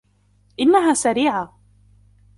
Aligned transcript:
إنها 0.59 0.93
سريعة. 0.93 1.57